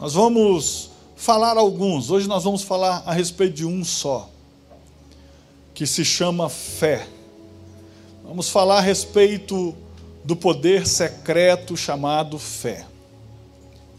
[0.00, 2.10] Nós vamos falar alguns.
[2.10, 4.30] Hoje nós vamos falar a respeito de um só,
[5.74, 7.06] que se chama fé.
[8.24, 9.74] Vamos falar a respeito
[10.24, 12.86] do poder secreto chamado fé.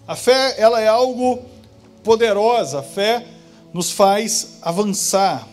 [0.08, 1.46] A fé, ela é algo
[2.04, 2.80] poderosa.
[2.80, 3.24] A fé
[3.72, 5.48] nos faz avançar.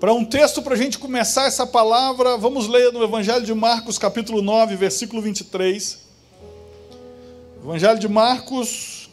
[0.00, 3.96] Para um texto para a gente começar essa palavra, vamos ler no Evangelho de Marcos,
[3.96, 6.00] capítulo 9, versículo 23.
[7.62, 9.03] Evangelho de Marcos,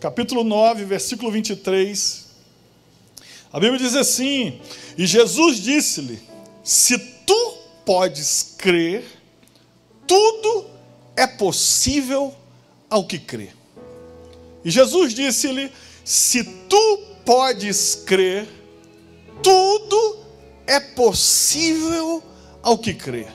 [0.00, 2.24] capítulo 9, versículo 23.
[3.52, 4.60] A Bíblia diz assim:
[4.96, 6.18] E Jesus disse-lhe:
[6.64, 9.04] Se tu podes crer,
[10.06, 10.66] tudo
[11.14, 12.34] é possível
[12.88, 13.50] ao que crê.
[14.64, 15.70] E Jesus disse-lhe:
[16.04, 18.48] Se tu podes crer,
[19.42, 20.18] tudo
[20.66, 22.22] é possível
[22.62, 23.26] ao que crê.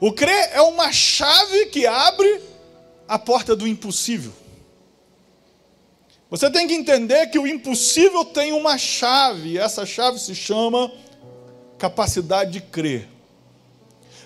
[0.00, 2.40] O crer é uma chave que abre
[3.06, 4.32] a porta do impossível.
[6.30, 10.92] Você tem que entender que o impossível tem uma chave, e essa chave se chama
[11.76, 13.08] capacidade de crer.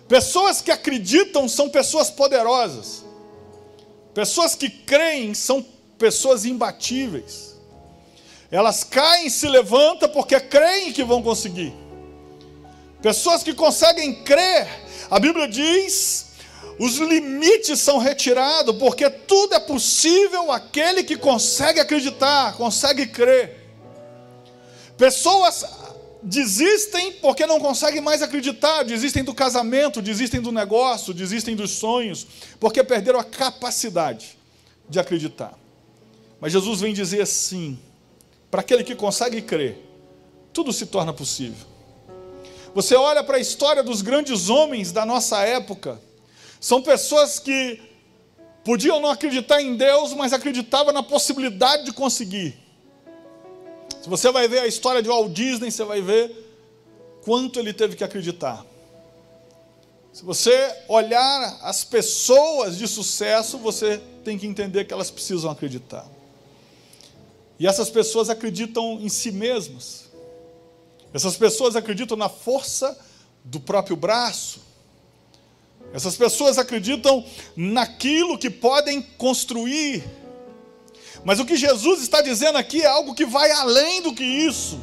[0.06, 3.05] Pessoas que acreditam são pessoas poderosas.
[4.12, 5.65] Pessoas que creem são
[5.97, 7.55] pessoas imbatíveis.
[8.50, 11.73] Elas caem e se levantam porque creem que vão conseguir.
[13.00, 14.69] Pessoas que conseguem crer,
[15.11, 16.27] a Bíblia diz,
[16.78, 23.64] os limites são retirados, porque tudo é possível aquele que consegue acreditar, consegue crer.
[24.97, 25.64] Pessoas
[26.22, 32.27] desistem porque não conseguem mais acreditar, desistem do casamento, desistem do negócio, desistem dos sonhos,
[32.58, 34.38] porque perderam a capacidade
[34.88, 35.55] de acreditar.
[36.41, 37.78] Mas Jesus vem dizer assim:
[38.50, 39.78] para aquele que consegue crer,
[40.53, 41.66] tudo se torna possível.
[42.75, 46.00] Você olha para a história dos grandes homens da nossa época,
[46.65, 47.79] são pessoas que
[48.65, 52.59] podiam não acreditar em Deus, mas acreditavam na possibilidade de conseguir.
[54.03, 56.34] Se você vai ver a história de Walt Disney, você vai ver
[57.22, 58.65] quanto ele teve que acreditar.
[60.11, 66.09] Se você olhar as pessoas de sucesso, você tem que entender que elas precisam acreditar.
[67.59, 70.11] E essas pessoas acreditam em si mesmas.
[71.12, 72.99] Essas pessoas acreditam na força
[73.44, 74.72] do próprio braço.
[75.94, 77.25] Essas pessoas acreditam
[77.56, 80.05] naquilo que podem construir
[81.25, 84.78] mas o que Jesus está dizendo aqui é algo que vai além do que isso.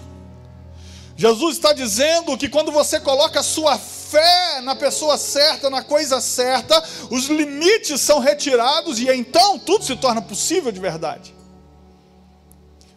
[1.16, 6.19] Jesus está dizendo que quando você coloca a sua fé na pessoa certa, na coisa
[6.19, 11.35] certa, os limites são retirados e então tudo se torna possível de verdade.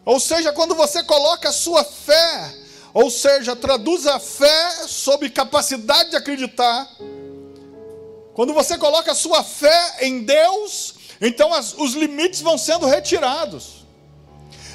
[0.07, 2.55] Ou seja, quando você coloca a sua fé,
[2.95, 6.89] ou seja, traduz a fé sob capacidade de acreditar,
[8.35, 13.87] quando você coloca a sua fé em Deus, então as, os limites vão sendo retirados.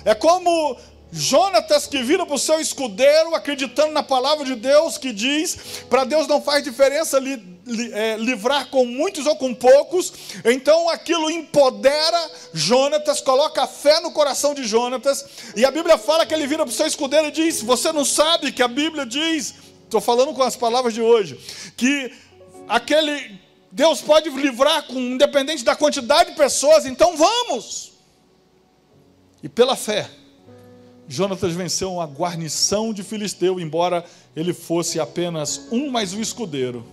[0.06, 0.78] É como
[1.12, 5.58] Jonatas que vira para o seu escudeiro, acreditando na palavra de Deus, que diz:
[5.90, 10.14] para Deus não faz diferença li, li, é, livrar com muitos ou com poucos.
[10.46, 15.26] Então aquilo empodera Jonatas, coloca a fé no coração de Jonatas.
[15.56, 18.06] E a Bíblia fala que ele vira para o seu escudeiro e diz: Você não
[18.06, 19.56] sabe que a Bíblia diz,
[19.86, 21.40] estou falando com as palavras de hoje,
[21.76, 22.14] que
[22.68, 27.94] aquele Deus pode livrar com independente da quantidade de pessoas, então vamos.
[29.44, 30.10] E pela fé,
[31.08, 36.86] Jonatas venceu uma guarnição de filisteu, embora ele fosse apenas um mais um escudeiro.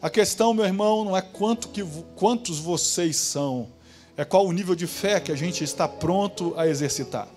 [0.00, 1.82] A questão, meu irmão, não é quanto que,
[2.14, 3.68] quantos vocês são,
[4.16, 7.28] é qual o nível de fé que a gente está pronto a exercitar.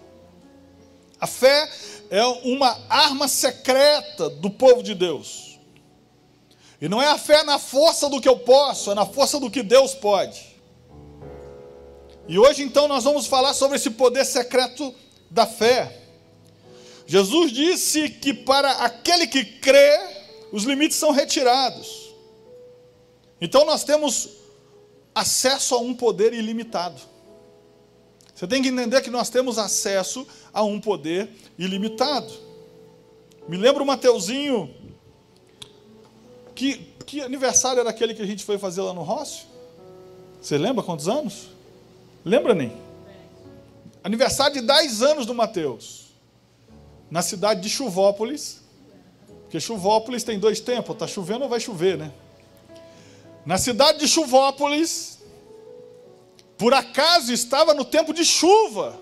[1.20, 1.70] A fé
[2.10, 5.49] é uma arma secreta do povo de Deus.
[6.82, 9.52] E não é a fé na força do que eu posso, é na força do
[9.52, 10.58] que Deus pode.
[12.28, 14.94] E hoje então nós vamos falar sobre esse poder secreto
[15.30, 16.00] da fé.
[17.06, 20.00] Jesus disse que para aquele que crê,
[20.52, 22.14] os limites são retirados.
[23.42, 24.30] Então nós temos
[25.14, 27.02] acesso a um poder ilimitado.
[28.34, 32.32] Você tem que entender que nós temos acesso a um poder ilimitado.
[33.48, 34.74] Me lembro o Mateuzinho
[36.60, 39.48] que, que aniversário era aquele que a gente foi fazer lá no Rócio?
[40.42, 41.48] Você lembra quantos anos?
[42.26, 42.74] Lembra, nem?
[44.04, 46.08] Aniversário de 10 anos do Mateus.
[47.10, 48.62] Na cidade de Chuvópolis.
[49.44, 52.12] Porque Chuvópolis tem dois tempos, está chovendo ou vai chover, né?
[53.46, 55.20] Na cidade de Chuvópolis,
[56.58, 59.00] por acaso estava no tempo de chuva.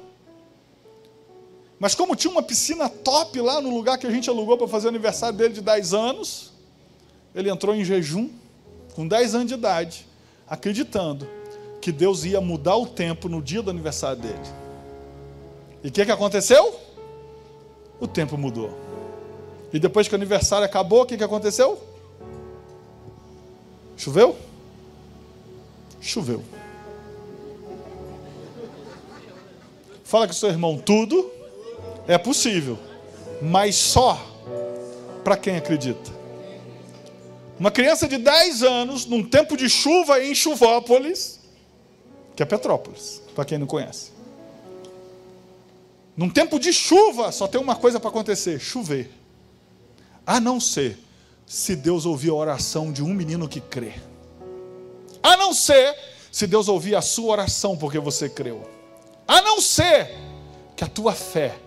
[1.79, 4.87] Mas como tinha uma piscina top lá no lugar que a gente alugou para fazer
[4.87, 6.56] o aniversário dele de 10 anos,
[7.37, 8.31] ele entrou em jejum
[8.95, 10.07] com 10 anos de idade,
[10.49, 11.27] acreditando
[11.79, 14.41] que Deus ia mudar o tempo no dia do aniversário dele.
[15.83, 16.75] E o que, que aconteceu?
[17.99, 18.75] O tempo mudou.
[19.71, 21.79] E depois que o aniversário acabou, o que, que aconteceu?
[23.95, 24.35] Choveu?
[26.01, 26.43] Choveu.
[30.03, 31.29] Fala com seu irmão, tudo
[32.07, 32.79] é possível,
[33.39, 34.19] mas só
[35.23, 36.16] para quem acredita.
[37.59, 41.39] Uma criança de 10 anos, num tempo de chuva em Chuvópolis,
[42.35, 44.11] que é Petrópolis, para quem não conhece.
[46.15, 49.11] Num tempo de chuva, só tem uma coisa para acontecer: chover.
[50.25, 50.99] A não ser
[51.45, 53.93] se Deus ouvir a oração de um menino que crê.
[55.23, 55.95] A não ser
[56.31, 58.69] se Deus ouvir a sua oração porque você creu.
[59.27, 60.15] A não ser
[60.75, 61.57] que a tua fé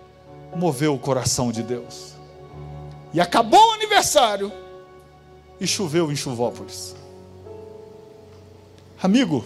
[0.55, 2.13] moveu o coração de Deus.
[3.13, 4.51] E acabou o aniversário
[5.61, 6.95] e choveu em Chuvópolis.
[9.01, 9.45] Amigo,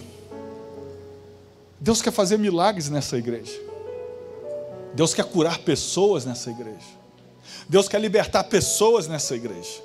[1.78, 3.52] Deus quer fazer milagres nessa igreja.
[4.94, 6.96] Deus quer curar pessoas nessa igreja.
[7.68, 9.82] Deus quer libertar pessoas nessa igreja.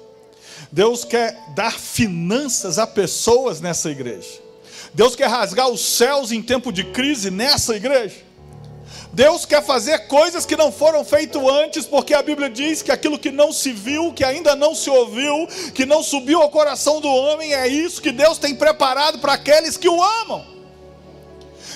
[0.71, 4.39] Deus quer dar finanças a pessoas nessa igreja.
[4.93, 8.30] Deus quer rasgar os céus em tempo de crise nessa igreja.
[9.13, 13.19] Deus quer fazer coisas que não foram feitas antes, porque a Bíblia diz que aquilo
[13.19, 17.09] que não se viu, que ainda não se ouviu, que não subiu ao coração do
[17.09, 20.45] homem, é isso que Deus tem preparado para aqueles que o amam.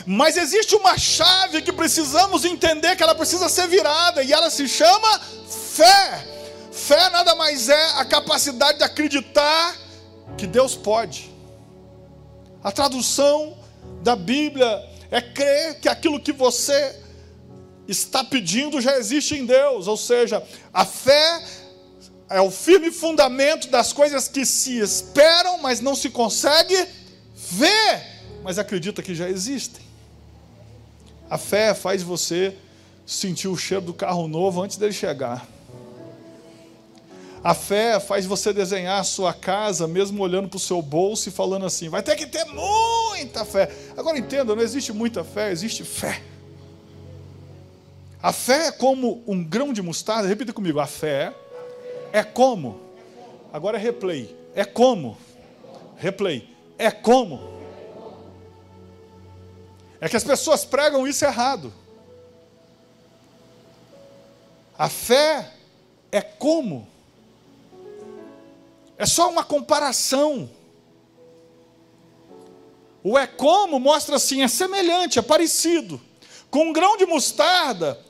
[0.06, 4.68] Mas existe uma chave que precisamos entender que ela precisa ser virada, e ela se
[4.68, 5.20] chama
[5.50, 6.26] fé.
[6.72, 9.76] Fé nada mais é a capacidade de acreditar
[10.38, 11.34] que Deus pode.
[12.64, 13.58] A tradução
[14.02, 17.05] da Bíblia é crer que aquilo que você
[17.88, 20.44] está pedindo já existe em Deus, ou seja,
[20.74, 21.44] a fé
[22.30, 26.76] é o firme fundamento das coisas que se esperam, mas não se consegue
[27.36, 28.02] ver,
[28.44, 29.84] mas acredita que já existem.
[31.30, 32.56] A fé faz você
[33.06, 35.48] sentir o cheiro do carro novo antes dele chegar.
[37.44, 41.32] A fé faz você desenhar a sua casa, mesmo olhando para o seu bolso e
[41.32, 43.70] falando assim: vai ter que ter muita fé.
[43.96, 46.24] Agora entenda: não existe muita fé, existe fé.
[48.26, 50.28] A fé é como um grão de mostarda.
[50.28, 51.32] Repita comigo: a fé
[52.12, 52.82] é como.
[53.54, 54.36] Agora é replay.
[54.56, 55.16] É como.
[55.96, 56.50] Replay.
[56.76, 57.40] É como.
[60.02, 61.72] É que as pessoas pregam isso errado.
[64.76, 65.52] A fé
[66.12, 66.88] é como.
[68.98, 70.50] É só uma comparação.
[73.04, 76.02] O é como mostra assim, é semelhante, é parecido.
[76.50, 78.04] Com um grão de mostarda,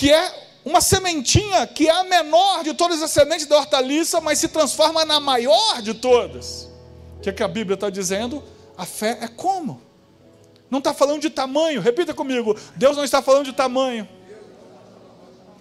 [0.00, 4.38] que é uma sementinha que é a menor de todas as sementes da hortaliça, mas
[4.38, 6.70] se transforma na maior de todas.
[7.18, 8.42] O que, é que a Bíblia está dizendo?
[8.78, 9.78] A fé é como?
[10.70, 14.08] Não está falando de tamanho, repita comigo: Deus não está falando de tamanho.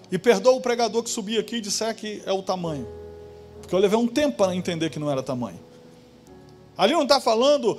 [0.09, 2.87] E perdoa o pregador que subia aqui e disser que é o tamanho.
[3.59, 5.59] Porque eu levei um tempo para entender que não era tamanho.
[6.77, 7.77] Ali não está falando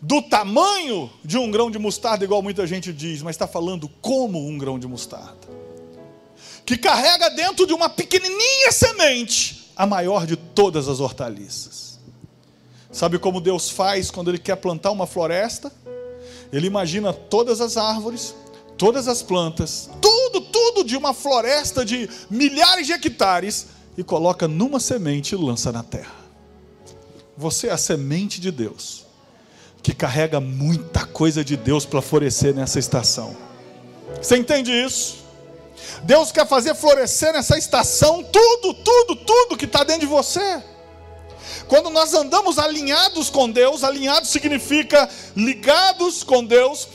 [0.00, 4.38] do tamanho de um grão de mostarda, igual muita gente diz, mas está falando como
[4.46, 5.58] um grão de mostarda.
[6.68, 11.98] Que carrega dentro de uma pequenininha semente a maior de todas as hortaliças.
[12.92, 15.72] Sabe como Deus faz quando Ele quer plantar uma floresta?
[16.52, 18.34] Ele imagina todas as árvores,
[18.76, 24.78] todas as plantas, tudo, tudo de uma floresta de milhares de hectares e coloca numa
[24.78, 26.16] semente e lança na terra.
[27.34, 29.06] Você é a semente de Deus,
[29.82, 33.34] que carrega muita coisa de Deus para florescer nessa estação.
[34.20, 35.17] Você entende isso?
[36.02, 40.62] Deus quer fazer florescer nessa estação tudo, tudo, tudo que está dentro de você.
[41.66, 46.88] Quando nós andamos alinhados com Deus, alinhados significa ligados com Deus.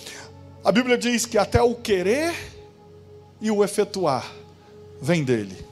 [0.63, 2.33] A Bíblia diz que até o querer
[3.39, 4.25] e o efetuar
[5.01, 5.65] vem dele.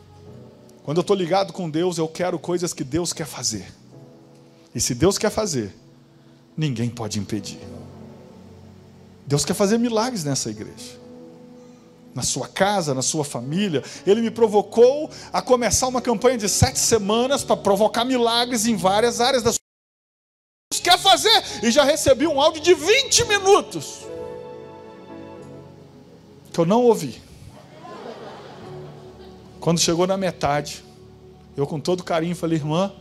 [0.83, 3.65] Quando eu estou ligado com Deus, eu quero coisas que Deus quer fazer.
[4.73, 5.73] E se Deus quer fazer,
[6.55, 7.59] ninguém pode impedir.
[9.25, 11.00] Deus quer fazer milagres nessa igreja.
[12.13, 13.83] Na sua casa, na sua família.
[14.05, 19.21] Ele me provocou a começar uma campanha de sete semanas para provocar milagres em várias
[19.21, 19.61] áreas da sua
[20.71, 21.43] Deus quer fazer.
[21.63, 24.05] E já recebi um áudio de 20 minutos.
[26.53, 27.21] Que eu não ouvi.
[29.59, 30.83] Quando chegou na metade,
[31.55, 32.91] eu com todo carinho falei, irmã,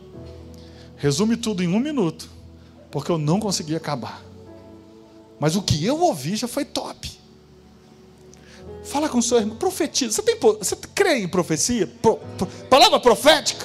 [0.96, 2.28] resume tudo em um minuto,
[2.90, 4.22] porque eu não consegui acabar.
[5.38, 7.19] Mas o que eu ouvi já foi top.
[8.90, 10.16] Fala com seu irmão, profetiza.
[10.16, 11.86] Você, tem, você crê em profecia?
[11.86, 13.64] Pro, pro, palavra profética?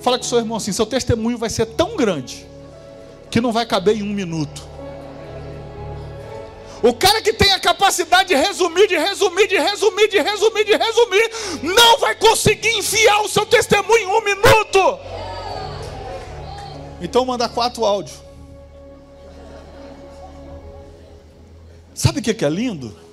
[0.00, 2.44] Fala com seu irmão assim: seu testemunho vai ser tão grande
[3.30, 4.68] que não vai caber em um minuto.
[6.82, 10.76] O cara que tem a capacidade de resumir, de resumir, de resumir, de resumir, de
[10.76, 11.30] resumir,
[11.62, 14.98] não vai conseguir enfiar o seu testemunho em um minuto.
[17.00, 18.18] Então manda quatro áudios.
[21.94, 23.09] Sabe o que é lindo?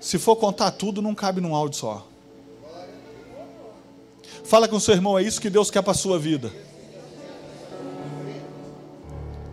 [0.00, 2.06] Se for contar tudo, não cabe num áudio só.
[4.44, 6.52] Fala com o seu irmão, é isso que Deus quer para a sua vida.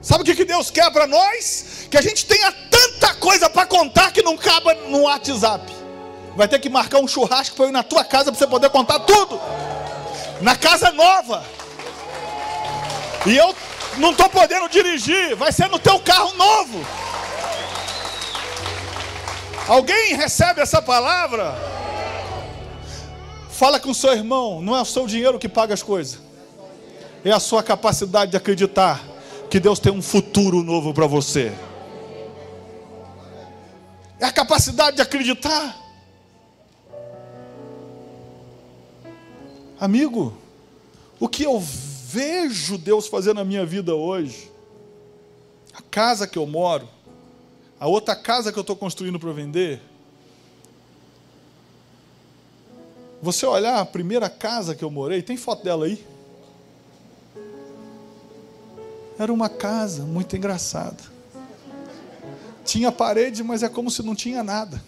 [0.02, 1.88] Sabe o que Deus quer para nós?
[1.90, 5.74] Que a gente tenha tanta coisa para contar que não cabe no WhatsApp.
[6.36, 9.00] Vai ter que marcar um churrasco para ir na tua casa para você poder contar
[9.00, 9.40] tudo.
[10.42, 11.44] Na casa nova.
[13.26, 13.56] E eu
[13.98, 16.86] não estou podendo dirigir, vai ser no teu carro novo.
[19.68, 21.56] Alguém recebe essa palavra?
[23.50, 26.20] Fala com seu irmão, não é o seu dinheiro que paga as coisas,
[27.24, 29.02] é a sua capacidade de acreditar
[29.50, 31.52] que Deus tem um futuro novo para você.
[34.20, 35.76] É a capacidade de acreditar.
[39.80, 40.38] Amigo,
[41.20, 44.52] o que eu vejo Deus fazer na minha vida hoje,
[45.74, 46.88] a casa que eu moro,
[47.86, 49.80] a outra casa que eu estou construindo para vender,
[53.22, 56.04] você olhar a primeira casa que eu morei, tem foto dela aí?
[59.20, 60.98] Era uma casa muito engraçada.
[62.66, 64.84] Tinha parede, mas é como se não tinha nada.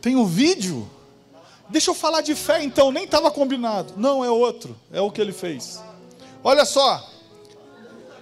[0.00, 0.88] Tem um vídeo.
[1.68, 3.94] Deixa eu falar de fé então, nem estava combinado.
[3.96, 4.76] Não, é outro.
[4.92, 5.82] É o que ele fez.
[6.44, 7.13] Olha só.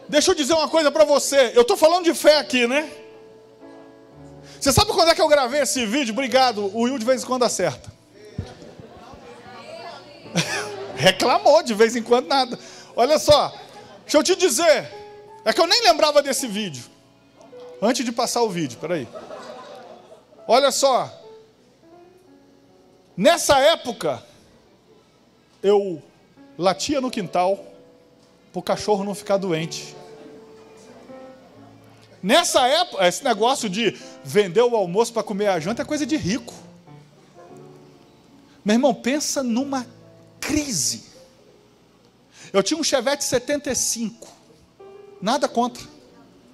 [0.08, 1.52] Deixa eu dizer uma coisa para você.
[1.54, 2.90] Eu estou falando de fé aqui, né?
[4.60, 6.12] Você sabe quando é que eu gravei esse vídeo?
[6.12, 6.70] Obrigado.
[6.76, 7.92] O Will de vez em quando acerta.
[10.96, 12.58] reclamou de vez em quando nada.
[12.94, 13.52] Olha só,
[14.02, 14.88] deixa eu te dizer,
[15.44, 16.84] é que eu nem lembrava desse vídeo.
[17.80, 19.08] Antes de passar o vídeo, peraí.
[20.46, 21.10] Olha só,
[23.16, 24.22] nessa época,
[25.62, 26.00] eu
[26.56, 27.71] latia no quintal
[28.52, 29.96] para o cachorro não ficar doente.
[32.22, 36.16] Nessa época, esse negócio de vender o almoço para comer a janta é coisa de
[36.16, 36.54] rico.
[38.64, 39.86] Meu irmão, pensa numa
[40.38, 41.04] crise.
[42.52, 44.28] Eu tinha um Chevette 75.
[45.20, 45.82] Nada contra.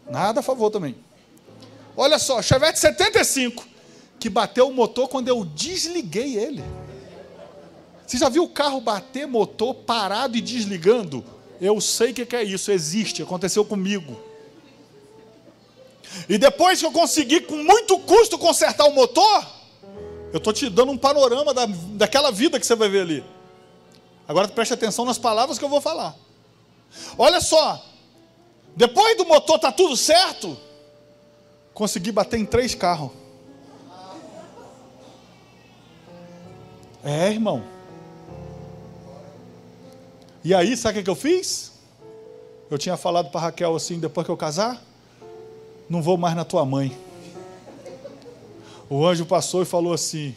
[0.08, 0.96] Nada a favor também.
[1.96, 3.66] Olha só, Chevette 75,
[4.20, 6.64] que bateu o motor quando eu desliguei ele.
[8.06, 11.22] Você já viu o carro bater motor parado e desligando?
[11.60, 14.20] Eu sei o que é isso, existe, aconteceu comigo.
[16.28, 19.46] E depois que eu consegui, com muito custo, consertar o motor,
[20.32, 23.24] eu estou te dando um panorama da, daquela vida que você vai ver ali.
[24.26, 26.14] Agora preste atenção nas palavras que eu vou falar.
[27.16, 27.84] Olha só,
[28.76, 30.56] depois do motor estar tá tudo certo,
[31.74, 33.10] consegui bater em três carros.
[37.02, 37.77] É, irmão.
[40.48, 41.72] E aí, sabe o que eu fiz?
[42.70, 44.82] Eu tinha falado para Raquel assim, depois que eu casar,
[45.90, 46.96] não vou mais na tua mãe.
[48.88, 50.34] O anjo passou e falou assim: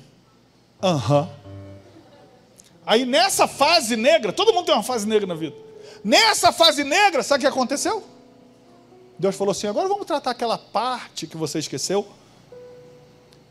[0.84, 1.30] aham.
[2.86, 5.56] Aí nessa fase negra, todo mundo tem uma fase negra na vida.
[6.04, 8.04] Nessa fase negra, sabe o que aconteceu?
[9.18, 12.06] Deus falou assim: agora vamos tratar aquela parte que você esqueceu.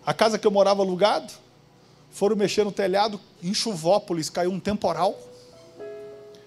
[0.05, 1.33] A casa que eu morava alugado,
[2.11, 5.19] foram mexer no telhado, em Chuvópolis caiu um temporal,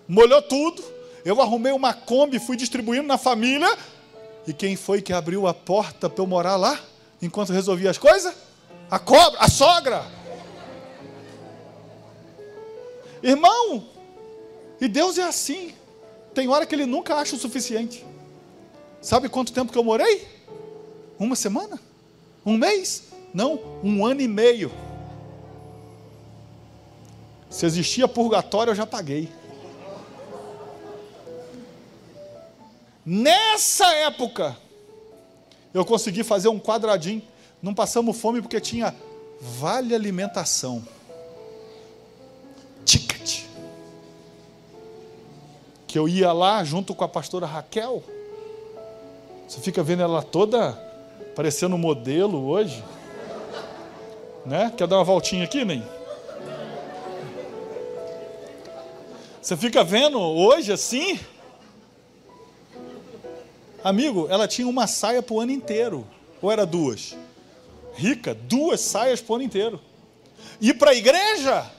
[0.07, 0.83] molhou tudo.
[1.25, 3.77] Eu arrumei uma Kombi, fui distribuindo na família.
[4.45, 6.79] E quem foi que abriu a porta para eu morar lá,
[7.21, 8.33] enquanto resolvia as coisas?
[8.91, 10.05] A cobra, a sogra.
[13.21, 13.85] Irmão,
[14.81, 15.73] e Deus é assim.
[16.33, 18.05] Tem hora que Ele nunca acha o suficiente.
[19.01, 20.27] Sabe quanto tempo que eu morei?
[21.17, 21.79] Uma semana?
[22.45, 23.03] Um mês?
[23.33, 24.71] Não, um ano e meio.
[27.49, 29.29] Se existia purgatório, eu já paguei.
[33.05, 34.55] Nessa época,
[35.73, 37.21] eu consegui fazer um quadradinho.
[37.61, 38.95] Não passamos fome porque tinha
[39.39, 40.83] vale alimentação.
[45.93, 48.03] que eu ia lá junto com a pastora Raquel.
[49.47, 50.71] Você fica vendo ela toda
[51.35, 52.83] parecendo modelo hoje.
[54.43, 54.73] Né?
[54.75, 55.83] Quer dar uma voltinha aqui, nem?
[59.39, 61.19] Você fica vendo hoje assim?
[63.83, 66.07] Amigo, ela tinha uma saia para o ano inteiro.
[66.41, 67.15] Ou era duas?
[67.93, 69.79] Rica, duas saias para o ano inteiro.
[70.59, 71.69] E para a igreja,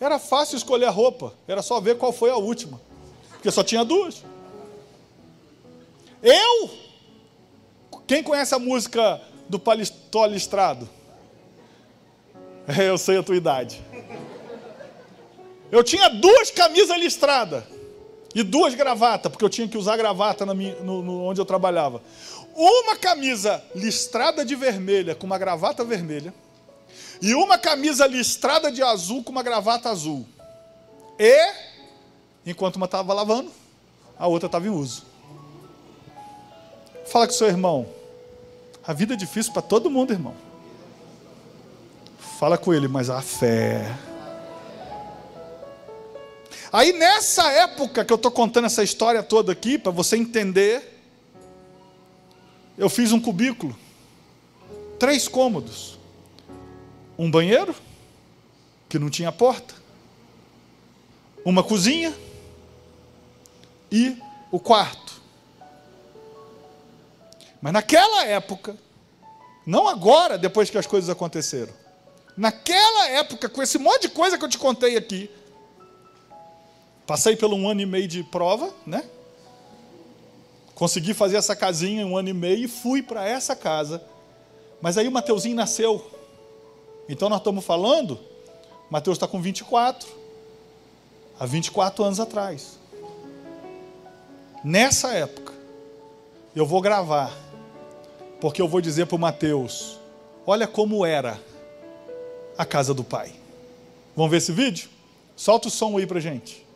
[0.00, 1.34] era fácil escolher a roupa.
[1.46, 2.80] Era só ver qual foi a última
[3.42, 4.22] porque só tinha duas.
[6.22, 6.70] Eu?
[8.06, 10.88] Quem conhece a música do Paletó Listrado?
[12.78, 13.82] Eu sei a tua idade.
[15.72, 17.64] Eu tinha duas camisas listradas
[18.34, 22.02] e duas gravatas, porque eu tinha que usar gravata minha, no, no, onde eu trabalhava.
[22.54, 26.32] Uma camisa listrada de vermelha com uma gravata vermelha
[27.20, 30.26] e uma camisa listrada de azul com uma gravata azul.
[31.18, 31.52] E,
[32.46, 33.50] enquanto uma estava lavando,
[34.18, 35.04] a outra estava em uso.
[37.06, 37.86] Fala com seu irmão.
[38.84, 40.34] A vida é difícil para todo mundo, irmão.
[42.38, 43.86] Fala com ele, mas a fé.
[46.72, 50.82] Aí nessa época que eu estou contando essa história toda aqui, para você entender,
[52.78, 53.78] eu fiz um cubículo,
[54.98, 55.98] três cômodos,
[57.18, 57.74] um banheiro,
[58.88, 59.74] que não tinha porta,
[61.44, 62.14] uma cozinha
[63.90, 64.16] e
[64.50, 65.20] o quarto.
[67.60, 68.78] Mas naquela época,
[69.66, 71.72] não agora, depois que as coisas aconteceram,
[72.34, 75.30] naquela época, com esse monte de coisa que eu te contei aqui,
[77.12, 79.04] passei pelo um ano e meio de prova, né?
[80.74, 84.02] Consegui fazer essa casinha em um ano e meio e fui para essa casa.
[84.80, 86.10] Mas aí o Mateuzinho nasceu.
[87.06, 88.18] Então nós estamos falando,
[88.88, 90.08] Mateus está com 24,
[91.38, 92.78] há 24 anos atrás.
[94.64, 95.52] Nessa época,
[96.56, 97.30] eu vou gravar,
[98.40, 100.00] porque eu vou dizer para o Mateus:
[100.46, 101.38] olha como era
[102.56, 103.34] a casa do pai.
[104.16, 104.88] Vamos ver esse vídeo?
[105.36, 106.71] Solta o som aí para gente.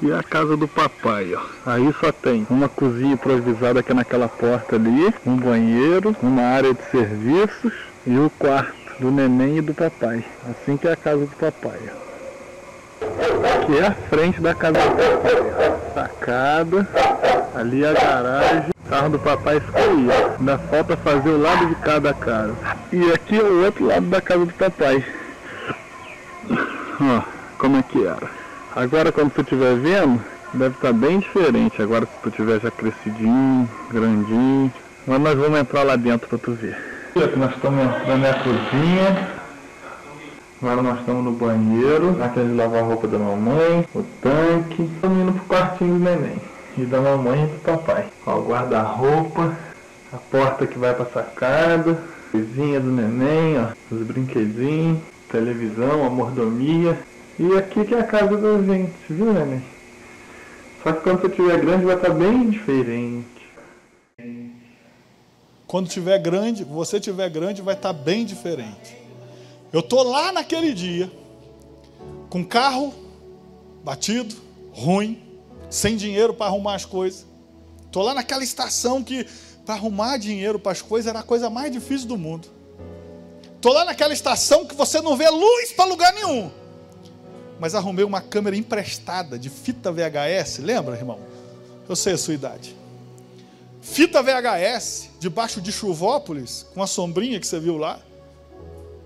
[0.00, 1.40] É a casa do papai, ó.
[1.66, 6.82] Aí só tem uma cozinha improvisada aqui naquela porta ali, um banheiro, uma área de
[6.90, 7.72] serviços
[8.06, 10.24] e o quarto do neném e do papai.
[10.48, 12.08] Assim que é a casa do papai, ó.
[13.62, 15.94] Aqui é a frente da casa do papai, ó.
[15.94, 16.88] Sacada,
[17.54, 18.70] ali a garagem.
[18.86, 20.38] O carro do papai ó.
[20.38, 22.54] Ainda falta fazer o lado de cada casa.
[22.92, 25.04] E aqui é o outro lado da casa do papai.
[27.00, 27.22] Ó,
[27.58, 28.47] como é que era.
[28.76, 31.80] Agora quando tu estiver vendo, deve estar tá bem diferente.
[31.80, 34.72] Agora se tu tiver já crescidinho, grandinho.
[35.06, 36.76] Mas nós vamos entrar lá dentro para tu ver.
[37.16, 39.28] Aqui nós estamos entrando na cozinha.
[40.60, 44.82] Agora nós estamos no banheiro, máquina de lavar a roupa da mamãe, o tanque.
[44.82, 46.36] Estamos indo pro quartinho do neném.
[46.76, 48.06] E da mamãe e do papai.
[48.26, 49.56] Ó, o guarda-roupa,
[50.12, 51.98] a porta que vai pra sacada,
[52.30, 54.98] coisinha do neném, ó, os brinquedinhos,
[55.30, 56.98] televisão, a mordomia.
[57.40, 59.62] E aqui que é a casa da gente, viu, neném?
[60.82, 63.28] Só que quando você tiver grande vai estar bem diferente.
[65.64, 68.96] Quando tiver grande, você tiver grande, vai estar bem diferente.
[69.72, 71.08] Eu tô lá naquele dia,
[72.28, 72.92] com carro
[73.84, 74.34] batido,
[74.72, 75.22] ruim,
[75.70, 77.24] sem dinheiro para arrumar as coisas.
[77.92, 79.24] Tô lá naquela estação que
[79.64, 82.48] para arrumar dinheiro para as coisas era a coisa mais difícil do mundo.
[83.60, 86.50] Tô lá naquela estação que você não vê luz para lugar nenhum
[87.58, 91.18] mas arrumei uma câmera emprestada de fita VHS, lembra, irmão?
[91.88, 92.76] Eu sei a sua idade.
[93.80, 97.98] Fita VHS, debaixo de Chuvópolis, com a sombrinha que você viu lá,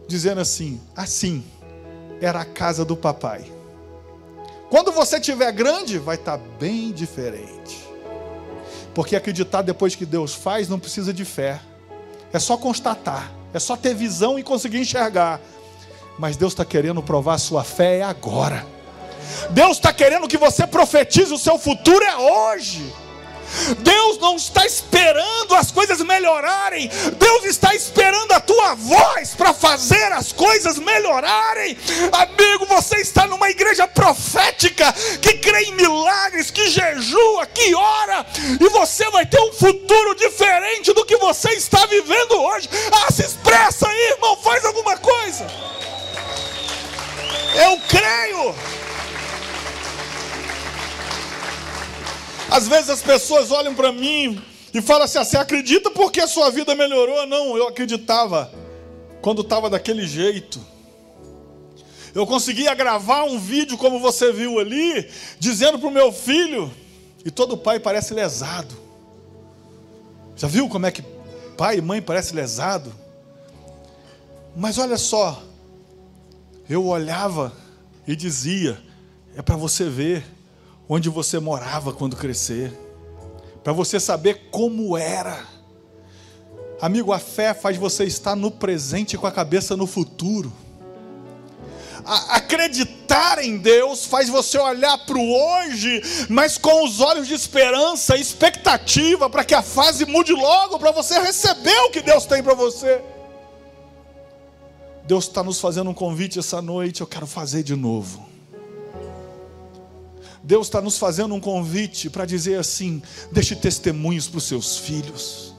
[0.09, 1.45] dizendo assim: assim
[2.21, 3.45] era a casa do papai.
[4.69, 7.87] Quando você tiver grande, vai estar tá bem diferente.
[8.95, 11.61] Porque acreditar depois que Deus faz não precisa de fé.
[12.33, 15.41] É só constatar, é só ter visão e conseguir enxergar
[16.19, 18.67] mas Deus está querendo provar a sua fé é agora.
[19.51, 22.93] Deus está querendo que você profetize o seu futuro é hoje.
[23.79, 30.11] Deus não está esperando as coisas melhorarem, Deus está esperando a tua voz para fazer
[30.13, 31.77] as coisas melhorarem.
[32.13, 38.27] Amigo, você está numa igreja profética que crê em milagres, que jejua, que ora,
[38.59, 42.69] e você vai ter um futuro diferente do que você está vivendo hoje.
[42.91, 45.47] Ah, se expressa aí, irmão, faz alguma coisa.
[47.55, 48.55] Eu creio.
[52.51, 56.27] Às vezes as pessoas olham para mim e falam assim: ah, você acredita porque a
[56.27, 57.27] sua vida melhorou?
[57.27, 58.53] Não, eu acreditava
[59.21, 60.61] quando estava daquele jeito.
[62.15, 66.71] Eu conseguia gravar um vídeo, como você viu ali, dizendo para o meu filho,
[67.25, 68.77] e todo pai parece lesado.
[70.37, 71.03] Já viu como é que
[71.57, 72.93] pai e mãe parece lesado?
[74.55, 75.43] Mas olha só,
[76.73, 77.53] eu olhava
[78.07, 78.81] e dizia:
[79.37, 80.25] é para você ver
[80.89, 82.73] onde você morava quando crescer,
[83.63, 85.47] para você saber como era.
[86.81, 90.53] Amigo, a fé faz você estar no presente com a cabeça no futuro.
[92.31, 98.17] acreditar em Deus faz você olhar para o hoje, mas com os olhos de esperança,
[98.17, 102.55] expectativa, para que a fase mude logo, para você receber o que Deus tem para
[102.55, 103.01] você.
[105.07, 108.33] Deus está nos fazendo um convite essa noite, eu quero fazer de novo.
[110.43, 115.55] Deus está nos fazendo um convite para dizer assim: deixe testemunhos para os seus filhos,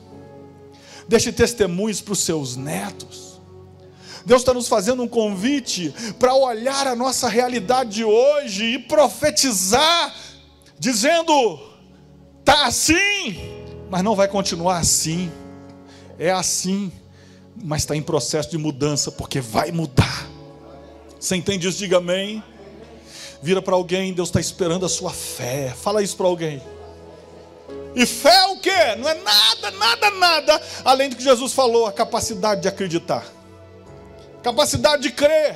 [1.07, 3.33] deixe testemunhos para os seus netos.
[4.25, 10.15] Deus está nos fazendo um convite para olhar a nossa realidade de hoje e profetizar,
[10.79, 11.59] dizendo:
[12.39, 12.95] está assim,
[13.89, 15.31] mas não vai continuar assim,
[16.17, 16.91] é assim,
[17.55, 20.27] mas está em processo de mudança, porque vai mudar.
[21.19, 21.79] Você entende isso?
[21.79, 22.43] Diga amém.
[23.41, 25.73] Vira para alguém, Deus está esperando a sua fé.
[25.75, 26.61] Fala isso para alguém.
[27.95, 28.95] E fé é o quê?
[28.97, 33.25] Não é nada, nada, nada, além do que Jesus falou, a capacidade de acreditar
[34.43, 35.55] capacidade de crer.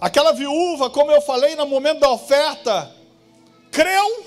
[0.00, 2.90] Aquela viúva, como eu falei no momento da oferta,
[3.70, 4.24] creu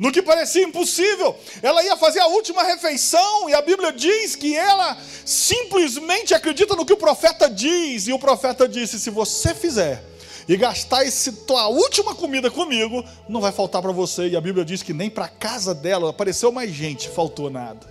[0.00, 1.36] no que parecia impossível.
[1.62, 6.86] Ela ia fazer a última refeição e a Bíblia diz que ela simplesmente acredita no
[6.86, 8.08] que o profeta diz.
[8.08, 10.02] E o profeta disse: se você fizer
[10.48, 14.28] e gastar esse, tua última comida comigo, não vai faltar para você.
[14.28, 17.86] E a Bíblia diz que nem para casa dela apareceu mais gente, faltou nada.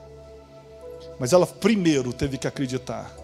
[1.20, 3.16] Mas ela primeiro teve que acreditar.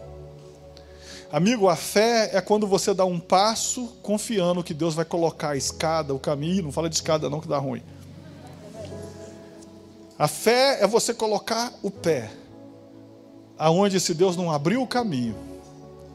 [1.31, 5.57] Amigo, a fé é quando você dá um passo confiando que Deus vai colocar a
[5.57, 6.63] escada, o caminho.
[6.63, 7.81] Não fala de escada, não, que dá ruim.
[10.17, 12.31] A fé é você colocar o pé
[13.57, 15.35] aonde se Deus não abrir o caminho,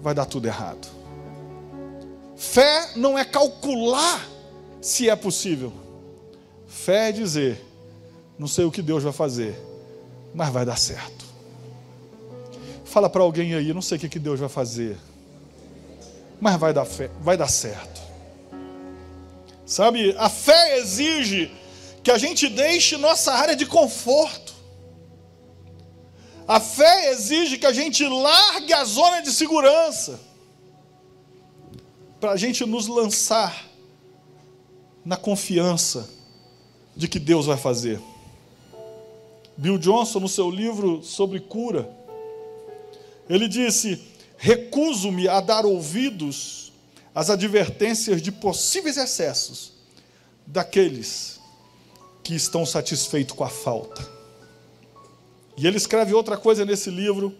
[0.01, 0.89] vai dar tudo errado.
[2.37, 4.27] Fé não é calcular
[4.81, 5.73] se é possível.
[6.67, 7.63] Fé é dizer:
[8.39, 9.55] não sei o que Deus vai fazer,
[10.35, 11.27] mas vai dar certo.
[12.87, 14.97] Fala para alguém aí, não sei o que Deus vai fazer,
[16.41, 18.01] mas vai dar, fé, vai dar certo.
[19.67, 21.53] Sabe, a fé exige
[22.03, 24.55] que a gente deixe nossa área de conforto.
[26.47, 30.21] A fé exige que a gente largue a zona de segurança
[32.19, 33.67] para a gente nos lançar
[35.05, 36.11] na confiança
[36.97, 38.01] de que Deus vai fazer.
[39.57, 41.89] Bill Johnson, no seu livro sobre cura,
[43.29, 44.03] ele disse:
[44.37, 46.73] recuso-me a dar ouvidos
[47.15, 49.73] às advertências de possíveis excessos
[50.47, 51.39] daqueles
[52.31, 54.09] que estão satisfeitos com a falta.
[55.57, 57.35] E ele escreve outra coisa nesse livro.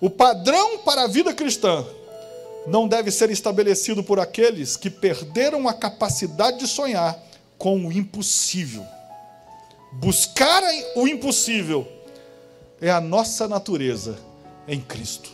[0.00, 1.84] O padrão para a vida cristã
[2.64, 7.20] não deve ser estabelecido por aqueles que perderam a capacidade de sonhar
[7.58, 8.86] com o impossível.
[9.94, 10.62] Buscar
[10.94, 11.84] o impossível
[12.80, 14.16] é a nossa natureza
[14.68, 15.32] em Cristo.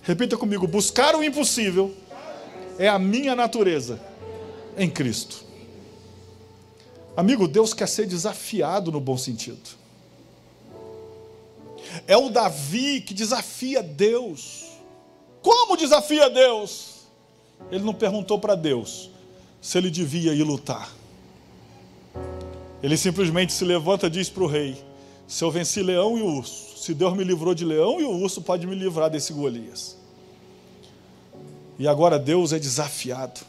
[0.00, 1.94] Repita comigo: buscar o impossível
[2.78, 4.00] é a minha natureza
[4.78, 5.44] em Cristo.
[7.16, 9.84] Amigo, Deus quer ser desafiado no bom sentido.
[12.06, 14.64] É o Davi que desafia Deus.
[15.40, 17.04] Como desafia Deus?
[17.70, 19.10] Ele não perguntou para Deus
[19.60, 20.90] se ele devia ir lutar.
[22.82, 24.76] Ele simplesmente se levanta e diz para o rei:
[25.28, 28.66] Se eu venci leão e urso, se Deus me livrou de leão e urso pode
[28.66, 29.96] me livrar desse Golias.
[31.78, 33.40] E agora Deus é desafiado.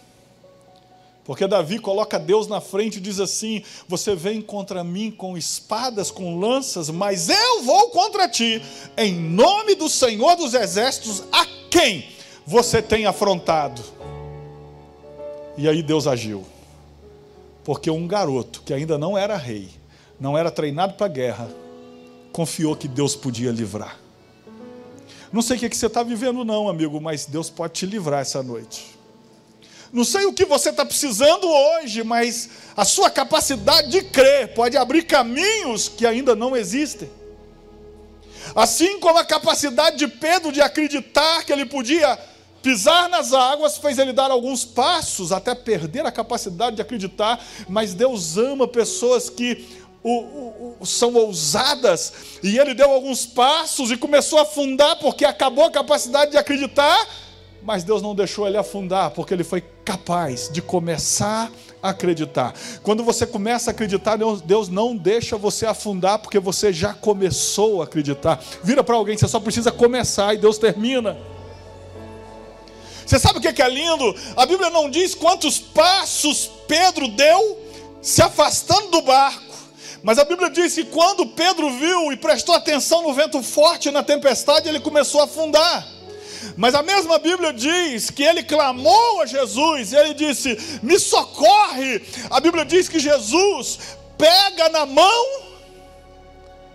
[1.25, 6.11] Porque Davi coloca Deus na frente e diz assim: Você vem contra mim com espadas,
[6.11, 8.61] com lanças, mas eu vou contra ti,
[8.95, 12.07] em nome do Senhor dos Exércitos, a quem
[12.45, 13.81] você tem afrontado.
[15.57, 16.45] E aí Deus agiu.
[17.63, 19.69] Porque um garoto que ainda não era rei,
[20.19, 21.49] não era treinado para guerra,
[22.31, 23.99] confiou que Deus podia livrar.
[25.33, 28.43] Não sei o que você está vivendo, não, amigo, mas Deus pode te livrar essa
[28.43, 28.94] noite.
[29.95, 34.75] Não sei o que você está precisando hoje, mas a sua capacidade de crer pode
[34.75, 37.09] abrir caminhos que ainda não existem.
[38.53, 42.19] Assim como a capacidade de Pedro de acreditar que ele podia
[42.61, 47.93] pisar nas águas fez ele dar alguns passos até perder a capacidade de acreditar, mas
[47.93, 49.65] Deus ama pessoas que
[50.03, 52.11] o, o, são ousadas,
[52.43, 57.07] e ele deu alguns passos e começou a afundar, porque acabou a capacidade de acreditar,
[57.63, 62.53] mas Deus não deixou ele afundar, porque ele foi capaz de começar a acreditar.
[62.81, 67.85] Quando você começa a acreditar, Deus não deixa você afundar, porque você já começou a
[67.85, 68.43] acreditar.
[68.63, 71.15] Vira para alguém, você só precisa começar e Deus termina.
[73.05, 74.15] Você sabe o que é lindo?
[74.35, 77.59] A Bíblia não diz quantos passos Pedro deu
[78.01, 79.45] se afastando do barco.
[80.01, 83.91] Mas a Bíblia diz que quando Pedro viu e prestou atenção no vento forte e
[83.91, 85.94] na tempestade, ele começou a afundar.
[86.57, 92.01] Mas a mesma Bíblia diz que ele clamou a Jesus, e ele disse: Me socorre.
[92.29, 95.25] A Bíblia diz que Jesus pega na mão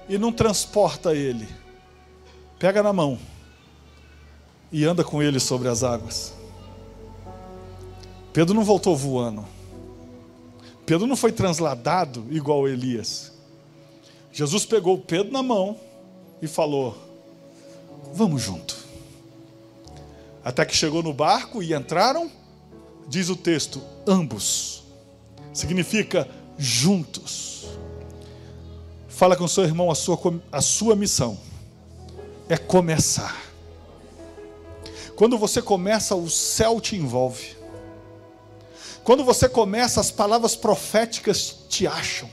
[0.09, 1.49] e não transporta ele,
[2.59, 3.19] pega na mão
[4.73, 6.35] e anda com ele sobre as águas.
[8.33, 9.45] Pedro não voltou voando.
[10.87, 13.33] Pedro não foi transladado igual Elias.
[14.33, 15.79] Jesus pegou Pedro na mão
[16.40, 16.97] e falou:
[18.12, 18.80] Vamos junto.
[20.44, 22.31] Até que chegou no barco e entraram,
[23.07, 24.85] diz o texto, ambos.
[25.53, 27.66] Significa juntos.
[29.09, 30.18] Fala com seu irmão, a sua,
[30.50, 31.38] a sua missão
[32.48, 33.50] é começar.
[35.14, 37.57] Quando você começa, o céu te envolve.
[39.05, 42.29] Quando você começa, as palavras proféticas te acham.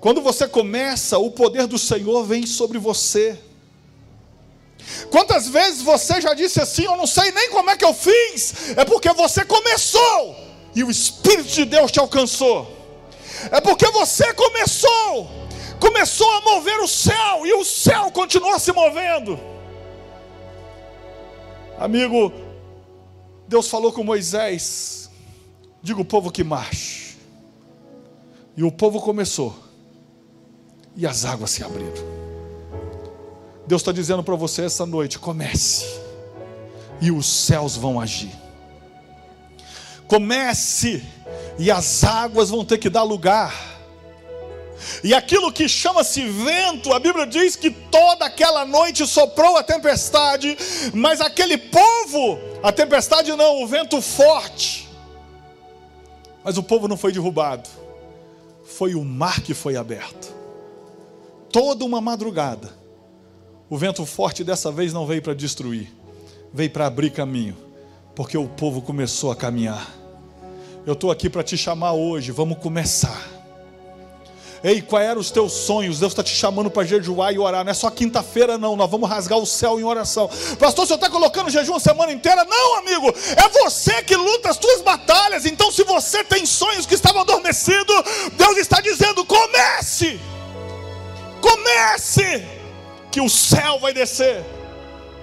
[0.00, 3.38] Quando você começa, o poder do Senhor vem sobre você.
[5.10, 8.76] Quantas vezes você já disse assim, eu não sei nem como é que eu fiz,
[8.76, 10.36] é porque você começou
[10.74, 12.76] e o Espírito de Deus te alcançou.
[13.50, 15.28] É porque você começou,
[15.80, 19.38] começou a mover o céu e o céu continua se movendo.
[21.78, 22.32] Amigo,
[23.46, 25.08] Deus falou com Moisés:
[25.82, 27.16] diga o povo que marche.
[28.56, 29.56] E o povo começou,
[30.96, 32.17] e as águas se abriram.
[33.68, 35.84] Deus está dizendo para você essa noite: comece,
[37.02, 38.32] e os céus vão agir.
[40.06, 41.04] Comece,
[41.58, 43.54] e as águas vão ter que dar lugar.
[45.04, 50.56] E aquilo que chama-se vento, a Bíblia diz que toda aquela noite soprou a tempestade,
[50.94, 54.88] mas aquele povo, a tempestade não, o vento forte.
[56.42, 57.68] Mas o povo não foi derrubado,
[58.64, 60.32] foi o mar que foi aberto.
[61.52, 62.78] Toda uma madrugada,
[63.70, 65.92] o vento forte dessa vez não veio para destruir,
[66.52, 67.56] veio para abrir caminho,
[68.14, 69.94] porque o povo começou a caminhar.
[70.86, 73.38] Eu estou aqui para te chamar hoje, vamos começar.
[74.64, 76.00] Ei, quais eram os teus sonhos?
[76.00, 77.62] Deus está te chamando para jejuar e orar.
[77.62, 78.74] Não é só quinta-feira, não.
[78.74, 80.28] Nós vamos rasgar o céu em oração.
[80.58, 82.44] Pastor, você está colocando jejum a semana inteira?
[82.44, 83.06] Não, amigo.
[83.36, 85.46] É você que luta as tuas batalhas.
[85.46, 88.02] Então, se você tem sonhos que estavam adormecidos,
[88.36, 90.18] Deus está dizendo: comece.
[91.40, 92.57] Comece
[93.18, 94.44] que o céu vai descer.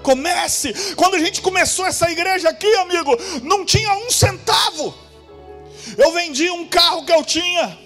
[0.03, 0.73] Comece.
[0.95, 4.93] Quando a gente começou essa igreja aqui, amigo, não tinha um centavo.
[5.97, 7.77] Eu vendi um carro que eu tinha.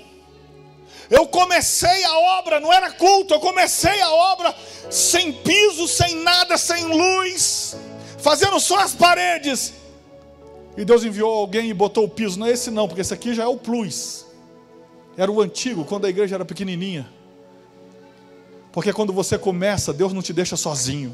[1.12, 4.56] Eu comecei a obra, não era culto, eu comecei a obra
[4.90, 7.78] sem piso, sem nada, sem luz,
[8.18, 9.74] fazendo só as paredes.
[10.76, 12.40] E Deus enviou alguém e botou o piso.
[12.40, 14.26] Não é esse não, porque esse aqui já é o plus.
[15.16, 17.19] Era o antigo, quando a igreja era pequenininha.
[18.72, 21.14] Porque quando você começa, Deus não te deixa sozinho.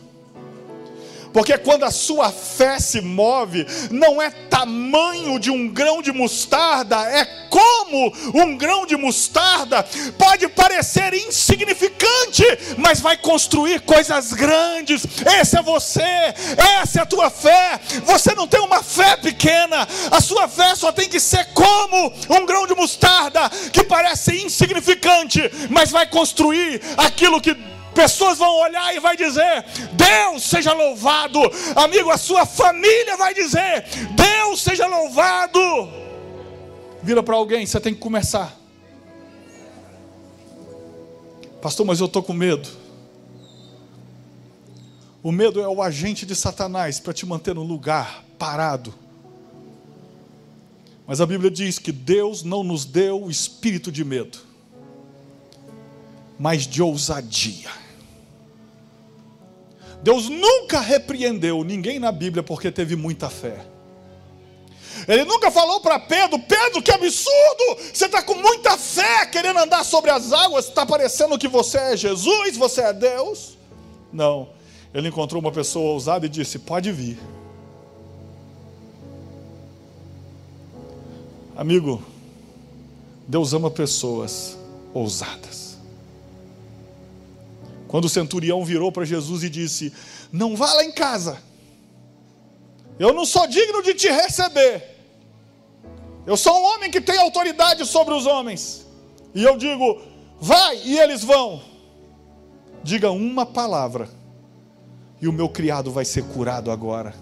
[1.36, 6.96] Porque quando a sua fé se move, não é tamanho de um grão de mostarda,
[6.96, 9.86] é como um grão de mostarda
[10.18, 12.46] pode parecer insignificante,
[12.78, 15.06] mas vai construir coisas grandes.
[15.26, 16.02] Esse é você,
[16.80, 17.82] essa é a tua fé.
[18.06, 22.46] Você não tem uma fé pequena, a sua fé só tem que ser como um
[22.46, 29.00] grão de mostarda que parece insignificante, mas vai construir aquilo que pessoas vão olhar e
[29.00, 31.40] vai dizer: Deus seja louvado.
[31.76, 35.60] Amigo, a sua família vai dizer: Deus seja louvado.
[37.02, 38.56] Vira para alguém, você tem que começar.
[41.62, 42.70] Pastor, mas eu estou com medo.
[45.24, 48.94] O medo é o agente de Satanás para te manter no lugar, parado.
[51.08, 54.40] Mas a Bíblia diz que Deus não nos deu o espírito de medo,
[56.38, 57.85] mas de ousadia.
[60.06, 63.66] Deus nunca repreendeu ninguém na Bíblia porque teve muita fé.
[65.08, 67.82] Ele nunca falou para Pedro: Pedro, que absurdo!
[67.92, 71.98] Você está com muita fé querendo andar sobre as águas, está parecendo que você é
[71.98, 73.58] Jesus, você é Deus.
[74.14, 74.50] Não.
[74.94, 77.18] Ele encontrou uma pessoa ousada e disse: Pode vir.
[81.58, 82.00] Amigo,
[83.28, 84.56] Deus ama pessoas
[84.94, 85.65] ousadas.
[87.96, 89.94] Quando o centurião virou para Jesus e disse:
[90.30, 91.42] Não vá lá em casa,
[93.00, 94.84] eu não sou digno de te receber.
[96.28, 98.86] Eu sou um homem que tem autoridade sobre os homens.
[99.34, 100.02] E eu digo:
[100.38, 101.64] Vai, e eles vão.
[102.84, 104.10] Diga uma palavra,
[105.22, 107.16] e o meu criado vai ser curado agora.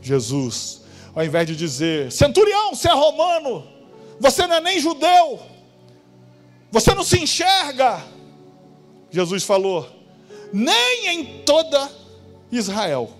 [0.00, 0.80] Jesus,
[1.14, 3.68] ao invés de dizer: Centurião, você é romano,
[4.18, 5.40] você não é nem judeu,
[6.72, 8.13] você não se enxerga.
[9.14, 9.88] Jesus falou:
[10.52, 11.88] nem em toda
[12.50, 13.10] Israel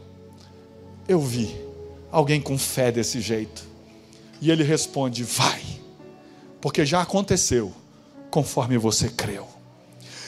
[1.07, 1.55] eu vi
[2.11, 3.65] alguém com fé desse jeito.
[4.41, 5.63] E ele responde: Vai,
[6.61, 7.73] porque já aconteceu
[8.29, 9.47] conforme você creu.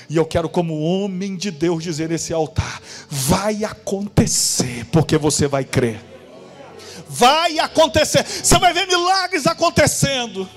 [0.08, 5.64] E eu quero, como homem de Deus, dizer nesse altar: vai acontecer, porque você vai
[5.64, 6.00] crer.
[7.08, 10.48] Vai acontecer, você vai ver milagres acontecendo.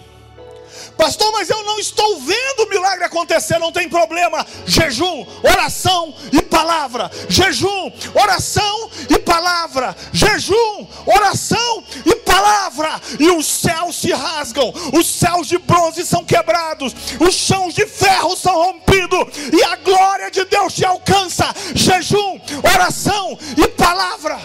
[1.00, 4.46] Pastor, mas eu não estou vendo o milagre acontecer, não tem problema.
[4.66, 7.10] Jejum, oração e palavra.
[7.30, 9.96] Jejum, oração e palavra.
[10.12, 13.00] Jejum, oração e palavra.
[13.18, 18.36] E os céus se rasgam, os céus de bronze são quebrados, os chãos de ferro
[18.36, 21.46] são rompidos, e a glória de Deus te alcança.
[21.74, 24.38] Jejum, oração e palavra.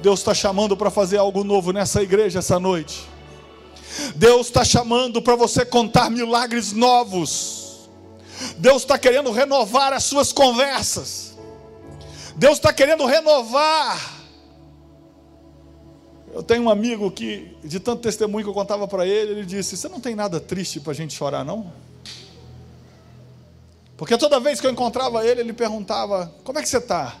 [0.00, 3.12] Deus está chamando para fazer algo novo nessa igreja essa noite.
[4.14, 7.88] Deus está chamando para você contar milagres novos.
[8.58, 11.36] Deus está querendo renovar as suas conversas.
[12.36, 14.20] Deus está querendo renovar.
[16.32, 19.76] Eu tenho um amigo que, de tanto testemunho que eu contava para ele, ele disse:
[19.76, 21.70] Você não tem nada triste para a gente chorar, não?
[23.96, 27.16] Porque toda vez que eu encontrava ele, ele perguntava: Como é que você está?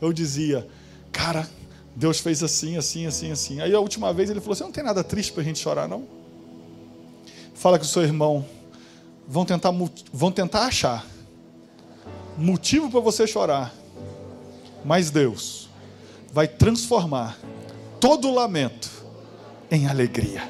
[0.00, 0.66] Eu dizia:
[1.10, 1.48] Cara,
[1.94, 3.60] Deus fez assim, assim, assim, assim.
[3.60, 5.88] Aí a última vez ele falou: Você não tem nada triste para a gente chorar,
[5.88, 6.04] não?
[7.54, 8.44] Fala com o seu irmão.
[9.28, 9.72] Vão tentar,
[10.12, 11.06] vão tentar achar
[12.36, 13.72] motivo para você chorar.
[14.84, 15.68] Mas Deus
[16.32, 17.38] vai transformar
[18.00, 18.90] todo lamento
[19.70, 20.42] em alegria.